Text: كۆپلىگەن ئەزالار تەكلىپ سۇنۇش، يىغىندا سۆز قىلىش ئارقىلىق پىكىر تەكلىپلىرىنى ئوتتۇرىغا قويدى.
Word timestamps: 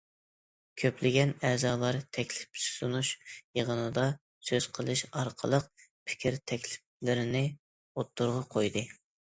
كۆپلىگەن 0.83 1.33
ئەزالار 1.49 1.99
تەكلىپ 2.17 2.61
سۇنۇش، 2.63 3.11
يىغىندا 3.59 4.07
سۆز 4.51 4.71
قىلىش 4.79 5.07
ئارقىلىق 5.13 5.71
پىكىر 5.85 6.43
تەكلىپلىرىنى 6.53 7.49
ئوتتۇرىغا 7.93 8.45
قويدى. 8.57 8.87